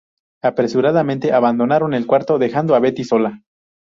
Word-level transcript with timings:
Apresuradamente 0.41 1.31
abandonaron 1.31 1.93
el 1.93 2.07
cuarto, 2.07 2.39
dejando 2.39 2.73
a 2.73 2.79
Betty 2.79 3.03
sola. 3.03 3.43